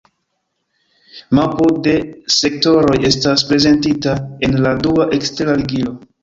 Mapo 1.39 1.67
de 1.87 1.93
sektoroj 2.37 2.95
estas 3.11 3.45
prezentita 3.51 4.17
en 4.49 4.59
la 4.65 4.73
dua 4.89 5.07
ekstera 5.21 5.57
ligilo. 5.63 5.97